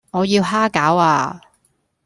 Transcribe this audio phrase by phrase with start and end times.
[0.09, 1.41] 我要蝦餃呀